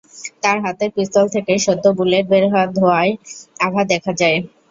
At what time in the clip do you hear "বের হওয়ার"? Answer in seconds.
2.31-2.69